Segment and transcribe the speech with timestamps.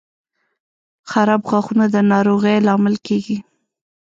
[1.11, 3.37] •خراب غاښونه د ناروغۍ لامل کیږي.